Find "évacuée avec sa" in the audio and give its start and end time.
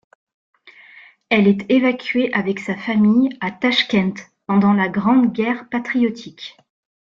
1.69-2.75